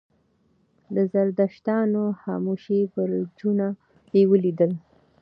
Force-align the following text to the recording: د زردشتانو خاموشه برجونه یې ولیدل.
د 0.95 0.97
زردشتانو 1.13 2.01
خاموشه 2.21 2.79
برجونه 2.93 3.67
یې 4.15 4.23
ولیدل. 4.31 4.71